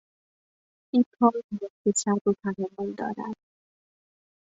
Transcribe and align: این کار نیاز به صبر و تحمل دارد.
این 0.93 1.05
کار 1.19 1.33
نیاز 1.51 1.71
به 1.85 1.91
صبر 1.95 2.29
و 2.31 2.33
تحمل 2.43 2.93
دارد. 2.93 3.35